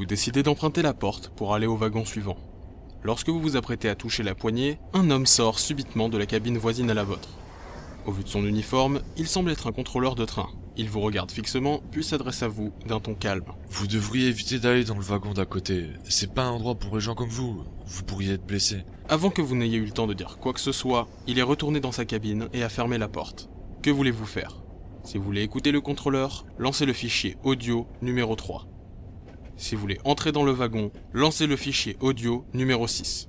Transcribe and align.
Vous 0.00 0.06
décidez 0.06 0.42
d'emprunter 0.42 0.80
la 0.80 0.94
porte 0.94 1.28
pour 1.28 1.52
aller 1.52 1.66
au 1.66 1.76
wagon 1.76 2.06
suivant. 2.06 2.38
Lorsque 3.02 3.28
vous 3.28 3.38
vous 3.38 3.56
apprêtez 3.56 3.86
à 3.86 3.94
toucher 3.94 4.22
la 4.22 4.34
poignée, 4.34 4.78
un 4.94 5.10
homme 5.10 5.26
sort 5.26 5.58
subitement 5.58 6.08
de 6.08 6.16
la 6.16 6.24
cabine 6.24 6.56
voisine 6.56 6.88
à 6.88 6.94
la 6.94 7.04
vôtre. 7.04 7.28
Au 8.06 8.12
vu 8.12 8.24
de 8.24 8.28
son 8.30 8.46
uniforme, 8.46 9.02
il 9.18 9.28
semble 9.28 9.50
être 9.50 9.66
un 9.66 9.72
contrôleur 9.72 10.14
de 10.14 10.24
train. 10.24 10.48
Il 10.78 10.88
vous 10.88 11.02
regarde 11.02 11.30
fixement, 11.30 11.82
puis 11.90 12.02
s'adresse 12.02 12.42
à 12.42 12.48
vous 12.48 12.72
d'un 12.86 12.98
ton 12.98 13.12
calme. 13.12 13.52
Vous 13.68 13.86
devriez 13.86 14.28
éviter 14.28 14.58
d'aller 14.58 14.84
dans 14.84 14.94
le 14.94 15.02
wagon 15.02 15.34
d'à 15.34 15.44
côté. 15.44 15.88
C'est 16.08 16.32
pas 16.32 16.44
un 16.44 16.52
endroit 16.52 16.76
pour 16.76 16.94
les 16.94 17.02
gens 17.02 17.14
comme 17.14 17.28
vous. 17.28 17.62
Vous 17.84 18.02
pourriez 18.02 18.32
être 18.32 18.46
blessé. 18.46 18.84
Avant 19.10 19.28
que 19.28 19.42
vous 19.42 19.54
n'ayez 19.54 19.76
eu 19.76 19.84
le 19.84 19.92
temps 19.92 20.06
de 20.06 20.14
dire 20.14 20.38
quoi 20.38 20.54
que 20.54 20.60
ce 20.60 20.72
soit, 20.72 21.08
il 21.26 21.38
est 21.38 21.42
retourné 21.42 21.78
dans 21.78 21.92
sa 21.92 22.06
cabine 22.06 22.48
et 22.54 22.62
a 22.62 22.70
fermé 22.70 22.96
la 22.96 23.08
porte. 23.08 23.50
Que 23.82 23.90
voulez-vous 23.90 24.24
faire? 24.24 24.62
Si 25.04 25.18
vous 25.18 25.24
voulez 25.24 25.42
écouter 25.42 25.72
le 25.72 25.82
contrôleur, 25.82 26.46
lancez 26.56 26.86
le 26.86 26.94
fichier 26.94 27.36
audio 27.44 27.86
numéro 28.00 28.34
3. 28.34 28.66
Si 29.60 29.74
vous 29.74 29.82
voulez 29.82 29.98
entrer 30.04 30.32
dans 30.32 30.42
le 30.42 30.52
wagon, 30.52 30.90
lancez 31.12 31.46
le 31.46 31.54
fichier 31.54 31.98
audio 32.00 32.46
numéro 32.54 32.88
6. 32.88 33.28